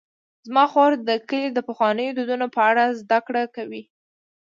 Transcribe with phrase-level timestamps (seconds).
[0.47, 3.83] زما خور د کلي د پخوانیو دودونو په اړه زدهکړه کوي.